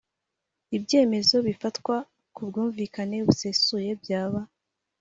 Ibyemezo 0.77 1.35
bifatwa 1.47 1.95
ku 2.35 2.41
bwumvikane 2.47 3.17
busesuye 3.27 3.89
byaba 4.01 4.41